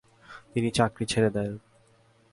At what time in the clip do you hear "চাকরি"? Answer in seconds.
0.71-1.05